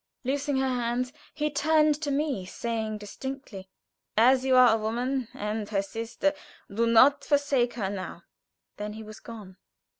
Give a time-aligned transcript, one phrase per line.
[0.23, 3.69] Loosing her hands he turned to me, saying distinctly:
[4.17, 6.33] "As you are a woman, and her sister,
[6.73, 8.23] do not forsake her now."
[8.77, 9.57] Then he was gone.